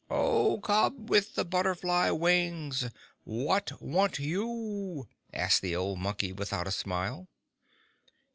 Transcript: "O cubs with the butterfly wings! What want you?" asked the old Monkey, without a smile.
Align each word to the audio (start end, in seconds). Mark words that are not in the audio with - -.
"O 0.09 0.59
cubs 0.61 1.11
with 1.11 1.35
the 1.35 1.45
butterfly 1.45 2.09
wings! 2.09 2.89
What 3.23 3.79
want 3.79 4.17
you?" 4.17 5.07
asked 5.31 5.61
the 5.61 5.75
old 5.75 5.99
Monkey, 5.99 6.33
without 6.33 6.65
a 6.67 6.71
smile. 6.71 7.27